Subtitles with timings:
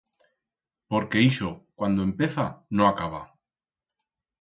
[0.91, 1.49] Porque ixo,
[1.79, 2.45] cuando empeza
[2.77, 3.21] no acaba.